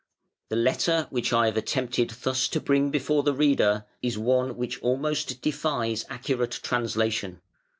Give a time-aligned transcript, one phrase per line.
[0.49, 4.81] The letter which I have attempted thus to bring before the reader is one which
[4.81, 7.39] almost defies accurate translation.